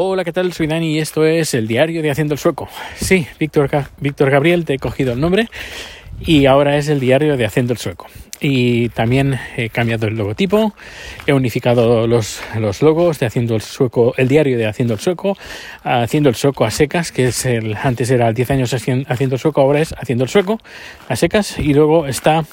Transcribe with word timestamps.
Hola, 0.00 0.22
¿qué 0.22 0.32
tal? 0.32 0.52
Soy 0.52 0.68
Dani 0.68 0.94
y 0.94 0.98
esto 1.00 1.26
es 1.26 1.54
el 1.54 1.66
diario 1.66 2.02
de 2.02 2.10
Haciendo 2.12 2.34
el 2.34 2.38
Sueco. 2.38 2.68
Sí, 2.94 3.26
Víctor, 3.40 3.68
Gabriel, 4.30 4.64
te 4.64 4.74
he 4.74 4.78
cogido 4.78 5.12
el 5.12 5.20
nombre 5.20 5.48
y 6.20 6.46
ahora 6.46 6.76
es 6.76 6.86
el 6.88 7.00
diario 7.00 7.36
de 7.36 7.44
Haciendo 7.44 7.72
el 7.72 7.80
Sueco. 7.80 8.06
Y 8.40 8.90
también 8.90 9.40
he 9.56 9.70
cambiado 9.70 10.06
el 10.06 10.14
logotipo, 10.14 10.72
he 11.26 11.32
unificado 11.32 12.06
los, 12.06 12.40
los 12.60 12.80
logos 12.80 13.18
de 13.18 13.26
Haciendo 13.26 13.56
el 13.56 13.60
Sueco, 13.60 14.14
el 14.16 14.28
diario 14.28 14.56
de 14.56 14.68
Haciendo 14.68 14.94
el 14.94 15.00
Sueco, 15.00 15.36
Haciendo 15.82 16.28
el 16.28 16.36
Sueco 16.36 16.64
a 16.64 16.70
secas, 16.70 17.10
que 17.10 17.26
es 17.26 17.44
el, 17.44 17.74
antes 17.74 18.08
era 18.12 18.32
10 18.32 18.52
años 18.52 18.72
Haciendo 18.72 19.34
el 19.34 19.40
Sueco, 19.40 19.60
ahora 19.60 19.80
es 19.80 19.96
Haciendo 19.98 20.22
el 20.22 20.30
Sueco 20.30 20.60
a 21.08 21.16
secas, 21.16 21.58
y 21.58 21.74
luego 21.74 22.06
está 22.06 22.44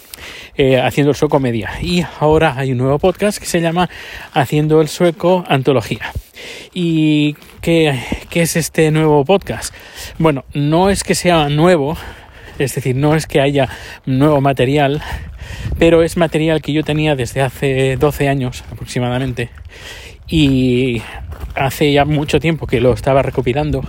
eh, 0.56 0.82
Haciendo 0.82 1.12
el 1.12 1.16
Sueco 1.16 1.40
Media. 1.40 1.74
Y 1.80 2.04
ahora 2.20 2.56
hay 2.58 2.72
un 2.72 2.80
nuevo 2.80 2.98
podcast 2.98 3.38
que 3.38 3.46
se 3.46 3.62
llama 3.62 3.88
Haciendo 4.34 4.82
el 4.82 4.88
Sueco 4.88 5.46
Antología. 5.48 6.12
¿Y 6.74 7.36
qué, 7.62 8.00
es 8.32 8.56
este 8.56 8.92
nuevo 8.92 9.24
podcast? 9.26 9.74
Bueno, 10.18 10.46
no 10.54 10.90
es 10.90 11.04
que 11.04 11.16
sea 11.16 11.50
nuevo, 11.50 11.98
es 12.60 12.76
decir, 12.76 12.96
no 12.96 13.16
es 13.16 13.28
que 13.28 13.42
haya 13.42 13.70
nuevo 14.06 14.42
material, 14.42 15.02
pero 15.80 16.04
es 16.04 16.18
material 16.18 16.62
que 16.62 16.74
yo 16.74 16.84
tenía 16.84 17.16
desde 17.16 17.42
hace 17.42 17.98
12 17.98 18.28
años 18.30 18.64
aproximadamente 18.72 19.50
y 20.28 21.02
hace 21.56 21.92
ya 21.92 22.06
mucho 22.06 22.40
tiempo 22.40 22.68
que 22.68 22.82
lo 22.82 22.94
estaba 22.94 23.22
recopilando 23.22 23.82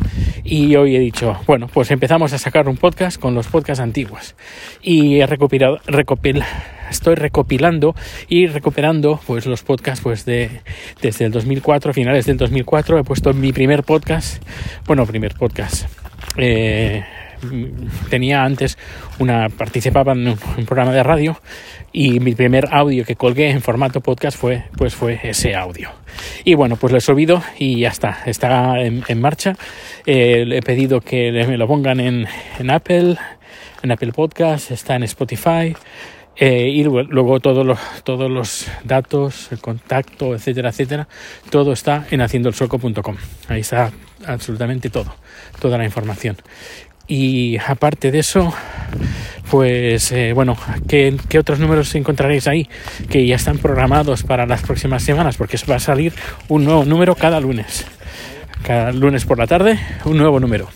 y 0.44 0.76
hoy 0.76 0.96
he 0.96 1.00
dicho, 1.00 1.36
bueno, 1.46 1.68
pues 1.68 1.90
empezamos 1.90 2.32
a 2.32 2.38
sacar 2.38 2.68
un 2.68 2.76
podcast 2.76 3.18
con 3.18 3.34
los 3.34 3.48
podcasts 3.48 3.80
antiguos. 3.80 4.36
Y 4.82 5.18
he 5.20 5.26
recopilado, 5.26 5.80
recopil, 5.86 6.42
estoy 6.90 7.16
recopilando 7.16 7.94
y 8.28 8.46
recuperando 8.46 9.20
pues 9.26 9.46
los 9.46 9.62
podcasts 9.62 10.02
pues 10.02 10.24
de 10.24 10.62
desde 11.02 11.24
el 11.24 11.32
2004, 11.32 11.92
finales 11.92 12.26
del 12.26 12.36
2004 12.36 12.98
he 12.98 13.04
puesto 13.04 13.32
mi 13.32 13.52
primer 13.52 13.82
podcast, 13.82 14.42
bueno, 14.86 15.04
primer 15.06 15.34
podcast 15.34 15.86
eh, 16.36 17.04
tenía 18.10 18.44
antes 18.44 18.78
una 19.18 19.48
participaba 19.48 20.12
en 20.12 20.28
un, 20.28 20.66
programa 20.66 20.92
de 20.92 21.02
radio 21.02 21.40
y 21.92 22.20
mi 22.20 22.34
primer 22.34 22.68
audio 22.72 23.04
que 23.04 23.16
colgué 23.16 23.50
en 23.50 23.62
formato 23.62 24.00
podcast 24.00 24.36
fue 24.36 24.64
pues 24.76 24.94
fue 24.94 25.20
ese 25.22 25.54
audio 25.54 25.90
y 26.44 26.54
bueno 26.54 26.76
pues 26.76 26.92
lo 26.92 26.98
he 26.98 27.00
subido 27.00 27.42
y 27.58 27.80
ya 27.80 27.88
está 27.88 28.18
está 28.26 28.80
en, 28.80 29.20
marcha 29.20 29.56
eh, 30.06 30.46
he 30.50 30.62
pedido 30.62 31.00
que 31.00 31.32
me 31.32 31.56
lo 31.56 31.66
pongan 31.66 32.00
en, 32.00 32.26
en 32.58 32.70
Apple 32.70 33.16
en 33.82 33.92
Apple 33.92 34.12
Podcast 34.12 34.70
está 34.70 34.96
en 34.96 35.04
Spotify 35.04 35.74
eh, 36.38 36.68
y 36.68 36.84
luego 36.84 37.40
todos 37.40 37.64
los, 37.64 37.78
todos 38.04 38.30
los 38.30 38.66
datos, 38.84 39.50
el 39.52 39.58
contacto, 39.58 40.34
etcétera, 40.34 40.68
etcétera, 40.68 41.08
todo 41.50 41.72
está 41.72 42.06
en 42.10 42.20
haciendoelsueco.com. 42.20 43.16
Ahí 43.48 43.60
está 43.60 43.90
absolutamente 44.26 44.90
todo, 44.90 45.14
toda 45.60 45.78
la 45.78 45.84
información. 45.84 46.36
Y 47.08 47.56
aparte 47.58 48.10
de 48.10 48.18
eso, 48.18 48.52
pues 49.50 50.10
eh, 50.12 50.32
bueno, 50.32 50.56
¿qué, 50.88 51.16
¿qué, 51.28 51.38
otros 51.38 51.60
números 51.60 51.94
encontraréis 51.94 52.48
ahí 52.48 52.68
que 53.08 53.26
ya 53.26 53.36
están 53.36 53.58
programados 53.58 54.24
para 54.24 54.46
las 54.46 54.62
próximas 54.62 55.02
semanas? 55.02 55.36
Porque 55.36 55.56
va 55.70 55.76
a 55.76 55.80
salir 55.80 56.12
un 56.48 56.64
nuevo 56.64 56.84
número 56.84 57.14
cada 57.14 57.40
lunes. 57.40 57.86
Cada 58.62 58.90
lunes 58.90 59.24
por 59.24 59.38
la 59.38 59.46
tarde, 59.46 59.78
un 60.04 60.16
nuevo 60.16 60.40
número. 60.40 60.68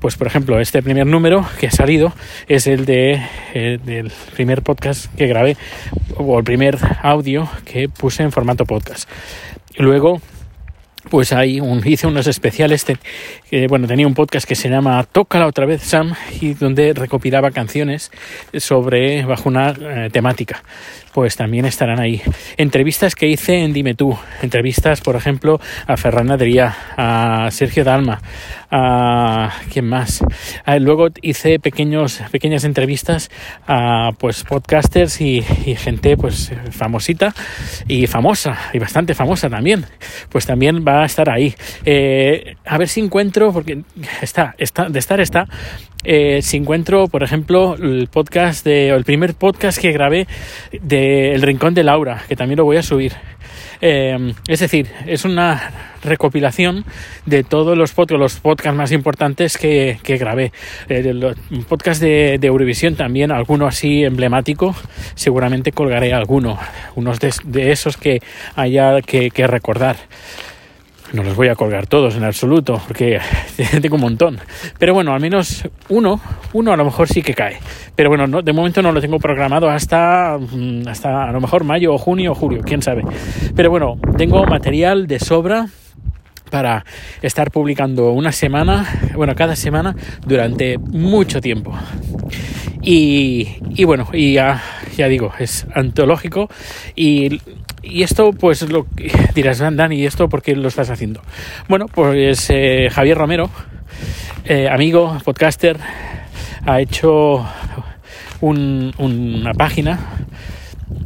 Pues 0.00 0.16
por 0.16 0.26
ejemplo, 0.26 0.60
este 0.60 0.82
primer 0.82 1.06
número 1.06 1.46
que 1.58 1.66
ha 1.66 1.70
salido 1.70 2.14
es 2.48 2.66
el 2.66 2.86
de 2.86 3.22
eh, 3.54 3.78
del 3.84 4.10
primer 4.34 4.62
podcast 4.62 5.12
que 5.14 5.26
grabé 5.26 5.56
o 6.16 6.38
el 6.38 6.44
primer 6.44 6.78
audio 7.02 7.48
que 7.64 7.88
puse 7.88 8.22
en 8.22 8.32
formato 8.32 8.64
podcast. 8.64 9.08
Luego 9.76 10.20
pues 11.10 11.32
ahí 11.32 11.60
un, 11.60 11.86
hice 11.86 12.06
unos 12.06 12.26
especiales. 12.26 12.84
bueno, 13.68 13.86
tenía 13.86 14.06
un 14.06 14.14
podcast 14.14 14.46
que 14.46 14.54
se 14.54 14.68
llama 14.68 15.02
Tócala 15.04 15.46
otra 15.46 15.66
vez, 15.66 15.82
Sam, 15.82 16.14
y 16.40 16.54
donde 16.54 16.92
recopilaba 16.94 17.50
canciones 17.50 18.10
sobre 18.54 19.24
bajo 19.24 19.48
una 19.48 19.70
eh, 19.70 20.10
temática. 20.10 20.62
Pues 21.12 21.36
también 21.36 21.64
estarán 21.64 21.98
ahí. 21.98 22.20
Entrevistas 22.56 23.14
que 23.14 23.26
hice 23.26 23.64
en 23.64 23.72
Dime 23.72 23.94
Tú. 23.94 24.18
Entrevistas, 24.42 25.00
por 25.00 25.16
ejemplo, 25.16 25.60
a 25.86 25.96
Ferran 25.96 26.30
Adrià, 26.30 26.74
a 26.96 27.48
Sergio 27.50 27.84
Dalma, 27.84 28.20
a 28.70 29.52
quién 29.72 29.88
más. 29.88 30.24
Ah, 30.64 30.78
luego 30.78 31.08
hice 31.22 31.58
pequeños, 31.58 32.22
pequeñas 32.30 32.64
entrevistas 32.64 33.30
a 33.66 34.10
pues 34.18 34.44
podcasters 34.44 35.20
y, 35.20 35.42
gente 35.76 36.16
pues 36.16 36.52
famosita 36.70 37.34
y 37.88 38.06
famosa 38.06 38.58
y 38.72 38.78
bastante 38.78 39.14
famosa 39.14 39.48
también. 39.48 39.84
Pues 40.28 40.46
también 40.46 40.84
va 40.86 41.02
a 41.02 41.06
estar 41.06 41.28
ahí. 41.30 41.54
Eh, 41.84 42.56
a 42.64 42.78
ver 42.78 42.88
si 42.88 43.00
encuentro, 43.00 43.52
porque 43.52 43.82
está, 44.20 44.54
está, 44.58 44.88
de 44.88 44.98
estar 44.98 45.20
está. 45.20 45.46
Eh, 46.08 46.40
si 46.40 46.56
encuentro, 46.56 47.08
por 47.08 47.24
ejemplo, 47.24 47.74
el 47.74 48.06
podcast 48.06 48.64
de, 48.64 48.90
el 48.90 49.04
primer 49.04 49.34
podcast 49.34 49.76
que 49.76 49.90
grabé 49.90 50.28
de 50.70 51.34
El 51.34 51.42
Rincón 51.42 51.74
de 51.74 51.82
Laura, 51.82 52.22
que 52.28 52.36
también 52.36 52.58
lo 52.58 52.64
voy 52.64 52.76
a 52.76 52.84
subir. 52.84 53.12
Eh, 53.80 54.32
es 54.46 54.60
decir, 54.60 54.86
es 55.04 55.24
una 55.24 55.72
recopilación 56.04 56.84
de 57.26 57.42
todos 57.42 57.76
los 57.76 57.90
podcasts, 57.90 58.20
los 58.20 58.34
podcasts 58.40 58.76
más 58.76 58.92
importantes 58.92 59.58
que, 59.58 59.98
que 60.04 60.16
grabé. 60.16 60.52
Eh, 60.88 61.12
los 61.12 61.36
podcasts 61.68 62.00
de, 62.00 62.38
Eurovisión 62.40 62.94
también, 62.94 63.32
alguno 63.32 63.66
así 63.66 64.04
emblemático, 64.04 64.76
seguramente 65.16 65.72
colgaré 65.72 66.14
alguno, 66.14 66.56
unos 66.94 67.18
de, 67.18 67.72
esos 67.72 67.96
que 67.96 68.22
haya 68.54 69.02
que 69.02 69.46
recordar. 69.48 69.96
No 71.16 71.22
los 71.22 71.34
voy 71.34 71.48
a 71.48 71.54
colgar 71.54 71.86
todos 71.86 72.14
en 72.14 72.24
absoluto, 72.24 72.78
porque 72.86 73.18
tengo 73.80 73.94
un 73.94 74.02
montón. 74.02 74.38
Pero 74.78 74.92
bueno, 74.92 75.14
al 75.14 75.20
menos 75.20 75.66
uno, 75.88 76.20
uno 76.52 76.72
a 76.74 76.76
lo 76.76 76.84
mejor 76.84 77.08
sí 77.08 77.22
que 77.22 77.32
cae. 77.32 77.56
Pero 77.94 78.10
bueno, 78.10 78.26
no, 78.26 78.42
de 78.42 78.52
momento 78.52 78.82
no 78.82 78.92
lo 78.92 79.00
tengo 79.00 79.18
programado 79.18 79.70
hasta, 79.70 80.36
mm, 80.38 80.86
hasta 80.86 81.24
a 81.24 81.32
lo 81.32 81.40
mejor 81.40 81.64
mayo 81.64 81.94
o 81.94 81.96
junio 81.96 82.32
o 82.32 82.34
julio, 82.34 82.60
quién 82.62 82.82
sabe. 82.82 83.02
Pero 83.54 83.70
bueno, 83.70 83.98
tengo 84.18 84.44
material 84.44 85.06
de 85.06 85.18
sobra 85.18 85.68
para 86.50 86.84
estar 87.22 87.50
publicando 87.50 88.10
una 88.10 88.30
semana, 88.30 88.86
bueno, 89.14 89.34
cada 89.34 89.56
semana 89.56 89.96
durante 90.26 90.76
mucho 90.76 91.40
tiempo. 91.40 91.72
Y, 92.82 93.56
y 93.74 93.84
bueno, 93.84 94.06
y 94.12 94.34
ya, 94.34 94.62
ya 94.98 95.08
digo, 95.08 95.32
es 95.38 95.66
antológico 95.74 96.50
y 96.94 97.40
y 97.88 98.02
esto, 98.02 98.32
pues 98.32 98.62
lo 98.68 98.86
dirás, 99.34 99.58
Dani, 99.58 99.96
¿y 99.96 100.06
esto 100.06 100.28
por 100.28 100.42
qué 100.42 100.54
lo 100.54 100.68
estás 100.68 100.90
haciendo? 100.90 101.22
Bueno, 101.68 101.86
pues 101.86 102.48
eh, 102.50 102.88
Javier 102.90 103.16
Romero, 103.16 103.50
eh, 104.44 104.68
amigo, 104.68 105.16
podcaster, 105.24 105.78
ha 106.64 106.80
hecho 106.80 107.46
una 108.40 109.54
página 109.54 109.98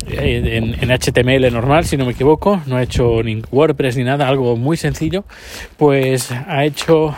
eh, 0.09 0.59
en, 0.59 0.75
en, 0.81 0.91
HTML 0.91 1.53
normal, 1.53 1.85
si 1.85 1.97
no 1.97 2.05
me 2.05 2.13
equivoco, 2.13 2.61
no 2.67 2.77
ha 2.77 2.83
hecho 2.83 3.23
ni 3.23 3.43
WordPress 3.51 3.97
ni 3.97 4.05
nada, 4.05 4.29
algo 4.29 4.57
muy 4.57 4.77
sencillo, 4.77 5.25
pues 5.77 6.31
ha 6.33 6.65
hecho 6.65 7.15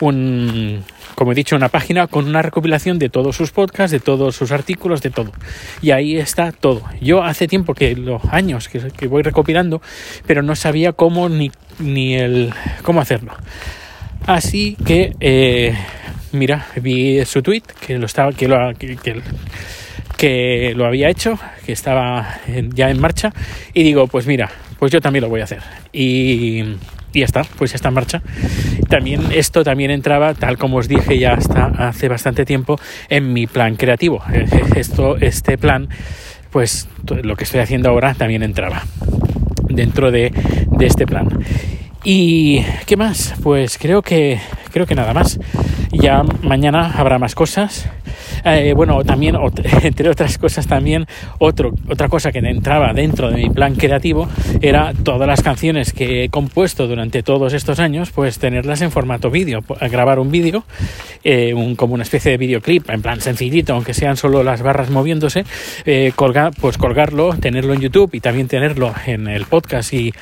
un, 0.00 0.84
como 1.16 1.32
he 1.32 1.34
dicho, 1.34 1.56
una 1.56 1.70
página 1.70 2.06
con 2.06 2.28
una 2.28 2.42
recopilación 2.42 2.98
de 2.98 3.08
todos 3.08 3.34
sus 3.34 3.50
podcasts, 3.50 3.90
de 3.90 4.00
todos 4.00 4.36
sus 4.36 4.52
artículos, 4.52 5.00
de 5.00 5.10
todo. 5.10 5.32
Y 5.80 5.90
ahí 5.90 6.18
está 6.18 6.52
todo. 6.52 6.82
Yo 7.00 7.24
hace 7.24 7.48
tiempo 7.48 7.74
que 7.74 7.96
los 7.96 8.22
años 8.30 8.68
que, 8.68 9.06
voy 9.08 9.22
recopilando, 9.22 9.80
pero 10.26 10.42
no 10.42 10.54
sabía 10.54 10.92
cómo 10.92 11.30
ni, 11.30 11.50
ni 11.78 12.14
el 12.16 12.52
cómo 12.82 13.00
hacerlo. 13.00 13.32
Así 14.26 14.76
que 14.84 15.14
eh, 15.20 15.74
mira, 16.32 16.66
vi 16.82 17.24
su 17.24 17.42
tweet 17.42 17.62
que 17.80 17.96
lo 17.96 18.04
estaba, 18.04 18.32
que 18.32 18.46
lo, 18.46 18.74
que, 18.74 19.22
que 20.18 20.74
lo 20.76 20.84
había 20.84 21.08
hecho, 21.08 21.38
que 21.64 21.72
estaba 21.72 22.40
ya 22.74 22.90
en 22.90 23.00
marcha, 23.00 23.32
y 23.72 23.84
digo, 23.84 24.06
pues 24.06 24.26
mira, 24.26 24.50
pues 24.78 24.92
yo 24.92 25.00
también 25.00 25.22
lo 25.22 25.28
voy 25.28 25.40
a 25.40 25.44
hacer. 25.44 25.60
Y 25.92 26.76
y 27.16 27.20
ya 27.20 27.24
está, 27.24 27.44
pues 27.56 27.72
ya 27.72 27.76
está 27.76 27.88
en 27.88 27.94
marcha. 27.94 28.22
También 28.88 29.22
esto 29.32 29.64
también 29.64 29.90
entraba, 29.90 30.34
tal 30.34 30.58
como 30.58 30.76
os 30.76 30.86
dije 30.86 31.18
ya 31.18 31.32
hasta 31.32 31.66
hace 31.88 32.08
bastante 32.08 32.44
tiempo, 32.44 32.78
en 33.08 33.32
mi 33.32 33.46
plan 33.46 33.76
creativo. 33.76 34.22
Eh, 34.32 34.46
esto, 34.76 35.16
este 35.16 35.56
plan, 35.56 35.88
pues 36.50 36.88
lo 37.22 37.36
que 37.36 37.44
estoy 37.44 37.60
haciendo 37.60 37.88
ahora 37.88 38.14
también 38.14 38.42
entraba 38.42 38.82
dentro 39.68 40.10
de, 40.10 40.32
de 40.70 40.86
este 40.86 41.06
plan. 41.06 41.28
¿Y 42.04 42.62
qué 42.86 42.96
más? 42.96 43.34
Pues 43.42 43.78
creo 43.78 44.02
que 44.02 44.38
creo 44.70 44.86
que 44.86 44.94
nada 44.94 45.14
más. 45.14 45.40
Ya 45.98 46.22
mañana 46.42 46.92
habrá 46.96 47.18
más 47.18 47.34
cosas. 47.34 47.88
Eh, 48.44 48.74
bueno, 48.74 49.02
también, 49.04 49.36
entre 49.82 50.08
otras 50.08 50.38
cosas, 50.38 50.66
también 50.66 51.06
otro, 51.38 51.72
otra 51.88 52.08
cosa 52.08 52.30
que 52.32 52.38
entraba 52.38 52.92
dentro 52.92 53.30
de 53.30 53.36
mi 53.36 53.50
plan 53.50 53.74
creativo 53.74 54.28
era 54.60 54.92
todas 54.92 55.26
las 55.26 55.42
canciones 55.42 55.92
que 55.92 56.24
he 56.24 56.28
compuesto 56.28 56.86
durante 56.86 57.22
todos 57.22 57.52
estos 57.54 57.80
años, 57.80 58.10
pues 58.10 58.38
tenerlas 58.38 58.82
en 58.82 58.90
formato 58.90 59.30
vídeo, 59.30 59.64
grabar 59.90 60.18
un 60.18 60.30
vídeo, 60.30 60.64
eh, 61.24 61.54
un, 61.54 61.76
como 61.76 61.94
una 61.94 62.02
especie 62.02 62.30
de 62.30 62.36
videoclip, 62.36 62.88
en 62.90 63.02
plan 63.02 63.20
sencillito, 63.20 63.74
aunque 63.74 63.94
sean 63.94 64.16
solo 64.16 64.42
las 64.42 64.62
barras 64.62 64.90
moviéndose, 64.90 65.44
eh, 65.84 66.12
pues 66.60 66.78
colgarlo, 66.78 67.34
tenerlo 67.36 67.74
en 67.74 67.80
YouTube 67.80 68.10
y 68.12 68.20
también 68.20 68.48
tenerlo 68.48 68.94
en 69.06 69.28
el 69.28 69.46
podcast 69.46 69.92
y 69.92 70.12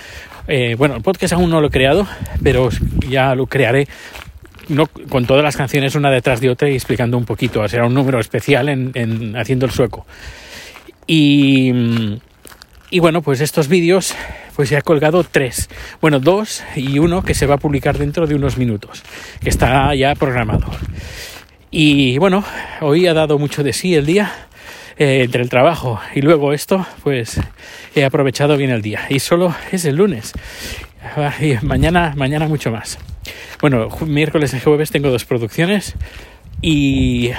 bueno, 0.77 0.97
el 0.97 1.03
podcast 1.03 1.33
aún 1.33 1.49
no 1.49 1.63
lo 1.63 1.69
he 1.69 1.71
creado, 1.71 2.07
pero 2.43 2.69
ya 3.09 3.35
lo 3.35 3.47
crearé 3.47 3.89
no, 4.69 4.87
con 4.87 5.27
todas 5.27 5.43
las 5.43 5.57
canciones 5.57 5.95
una 5.95 6.11
detrás 6.11 6.41
de 6.41 6.51
otra 6.51 6.69
y 6.69 6.75
explicando 6.75 7.17
un 7.17 7.25
poquito. 7.25 7.67
Será 7.69 7.87
un 7.87 7.95
número 7.95 8.21
especial 8.21 8.69
en, 8.69 8.93
en 8.95 9.37
haciendo 9.37 9.67
el 9.67 9.73
sueco. 9.73 10.07
Y, 11.07 11.73
y 12.91 12.99
bueno, 12.99 13.23
pues 13.23 13.41
estos 13.41 13.69
vídeos, 13.69 14.15
pues 14.57 14.71
ya 14.71 14.79
he 14.79 14.83
colgado 14.83 15.25
tres. 15.25 15.69
Bueno, 16.01 16.21
dos 16.21 16.63
y 16.77 16.99
uno 16.99 17.23
que 17.23 17.35
se 17.35 17.47
va 17.47 17.57
a 17.57 17.59
publicar 17.59 17.99
dentro 17.99 18.27
de 18.27 18.35
unos 18.35 18.57
minutos, 18.57 19.03
que 19.41 19.51
está 19.51 19.95
ya 19.95 20.15
programado. 20.15 20.67
Y 21.71 22.19
bueno, 22.19 22.45
hoy 22.81 23.07
ha 23.07 23.15
dado 23.15 23.39
mucho 23.39 23.63
de 23.63 23.73
sí 23.73 23.95
el 23.95 24.07
día. 24.07 24.33
Eh, 24.97 25.23
entre 25.25 25.43
el 25.43 25.49
trabajo 25.49 26.01
y 26.15 26.21
luego 26.21 26.53
esto, 26.53 26.87
pues 27.03 27.41
he 27.97 28.05
aprovechado 28.05 28.57
bien 28.57 28.71
el 28.71 28.81
día. 28.81 29.01
Y 29.09 29.19
solo 29.19 29.53
es 29.73 29.85
el 29.87 29.97
lunes. 29.97 30.33
Y 31.41 31.55
mañana, 31.67 32.15
mañana 32.17 32.47
mucho 32.47 32.71
más. 32.71 32.97
Bueno, 33.65 33.89
miércoles 34.05 34.53
y 34.53 34.61
jueves 34.61 34.91
tengo 34.91 35.09
dos 35.09 35.25
producciones 35.25 35.95
y 36.61 37.31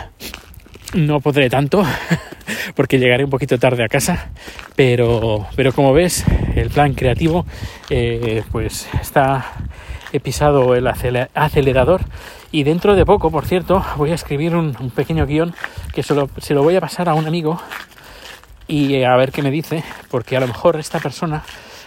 no 0.95 1.19
podré 1.19 1.51
tanto 1.51 1.85
porque 2.75 2.97
llegaré 2.97 3.23
un 3.23 3.29
poquito 3.29 3.59
tarde 3.59 3.83
a 3.83 3.87
casa, 3.87 4.31
pero, 4.75 5.45
pero 5.55 5.71
como 5.71 5.93
ves, 5.93 6.25
el 6.55 6.71
plan 6.71 6.95
creativo 6.95 7.45
eh, 7.91 8.41
pues 8.51 8.89
está 8.99 9.53
he 10.13 10.19
pisado 10.19 10.73
el 10.73 10.87
acelerador 10.87 12.01
y 12.51 12.63
dentro 12.63 12.95
de 12.95 13.05
poco, 13.05 13.29
por 13.29 13.45
cierto, 13.45 13.85
voy 13.95 14.09
a 14.09 14.15
escribir 14.15 14.55
un, 14.55 14.73
pequeño 14.95 15.27
guion 15.27 15.53
que 15.93 16.01
se 16.01 16.15
lo, 16.15 16.27
se 16.39 16.55
lo 16.55 16.63
voy 16.63 16.75
a 16.75 16.81
pasar 16.81 17.07
a 17.07 17.13
un 17.13 17.27
amigo 17.27 17.61
y 18.67 19.03
a 19.03 19.15
ver 19.15 19.31
qué 19.31 19.43
me 19.43 19.51
dice, 19.51 19.83
porque 20.09 20.35
a 20.35 20.39
lo 20.39 20.47
mejor 20.47 20.77
esta 20.77 20.97
persona, 20.97 21.43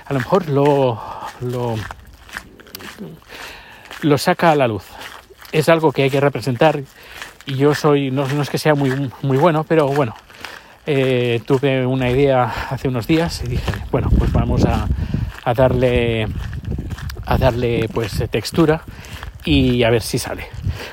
a 0.07 0.13
lo 0.13 0.21
mejor 0.21 0.49
lo, 0.49 1.03
lo, 1.41 1.75
lo 4.03 4.19
saca 4.19 4.51
a 4.51 4.57
la 4.57 4.69
luz. 4.69 4.85
Es 5.53 5.69
algo 5.69 5.93
que 5.93 6.03
hay 6.05 6.11
que 6.11 6.21
representar 6.21 6.83
y 7.47 7.55
yo 7.57 7.75
soy, 7.75 8.11
no, 8.11 8.25
es 8.25 8.51
que 8.51 8.59
sea 8.59 8.75
muy, 8.75 9.11
muy 9.23 9.39
bueno, 9.39 9.65
pero 9.65 9.89
bueno, 9.89 10.15
eh, 10.87 11.41
tuve 11.47 11.87
una 11.87 12.11
idea 12.11 12.69
hace 12.71 12.89
unos 12.89 13.07
días 13.07 13.43
y 13.45 13.49
dije, 13.49 13.73
bueno, 13.91 14.11
pues 14.19 14.33
vamos 14.33 14.65
a, 14.65 14.87
a 15.45 15.55
darle 15.55 16.29
a 17.29 17.37
darle 17.37 17.89
pues 17.93 18.25
textura 18.31 18.83
y 19.45 19.83
a 19.83 19.91
ver 19.91 20.03
si 20.03 20.19
sale. 20.19 20.47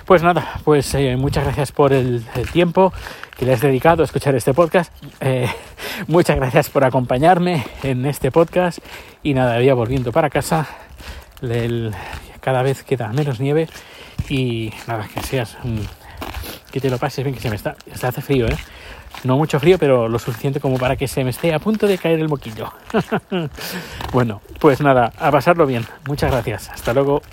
Pues 0.06 0.22
nada, 0.22 0.60
pues 0.63 0.94
eh, 0.96 1.16
muchas 1.18 1.46
gracias 1.46 1.72
por 1.72 1.94
el, 1.94 2.24
tiempo 2.52 2.94
que 3.38 3.46
le 3.46 3.54
has 3.54 3.62
dedicado 3.62 4.04
a 4.04 4.06
escuchar 4.06 4.36
este 4.36 4.54
podcast. 4.54 4.92
Eh, 5.22 5.50
muchas 6.07 6.36
gracias 6.36 6.69
por 6.69 6.84
acompañarme 6.84 7.66
en 7.84 8.06
este 8.06 8.31
podcast 8.31 8.80
y 9.24 9.34
nada, 9.34 9.57
voy 9.57 9.72
volviendo 9.72 10.12
para 10.12 10.30
casa. 10.30 10.68
Cada 12.45 12.62
vez 12.62 12.83
queda 12.83 13.12
menos 13.12 13.39
nieve 13.39 13.68
y 14.30 14.71
nada, 14.86 15.07
que 15.12 15.19
seas 15.24 15.57
que 16.71 16.80
te 16.80 16.92
lo 16.92 17.00
pases 17.00 17.25
bien, 17.25 17.33
que 17.33 17.42
se 17.42 17.50
me 17.50 17.56
está, 17.56 17.75
se 17.92 18.06
hace 18.06 18.21
frío, 18.21 18.45
¿eh? 18.45 18.57
No 19.24 19.38
mucho 19.38 19.59
frío, 19.59 19.80
pero 19.80 20.07
lo 20.07 20.19
suficiente 20.19 20.59
como 20.59 20.77
para 20.77 20.95
que 20.95 21.07
se 21.07 21.24
me 21.24 21.31
esté 21.31 21.56
a 21.56 21.59
punto 21.59 21.88
de 21.88 21.97
caer 21.97 22.19
el 22.19 22.30
moquillo. 22.30 22.71
bueno, 24.13 24.42
pues 24.59 24.80
nada, 24.81 25.12
a 25.18 25.31
pasarlo 25.31 25.65
bien. 25.65 25.88
Muchas 26.07 26.31
gracias. 26.31 26.69
Hasta 26.69 26.94
luego. 26.94 27.24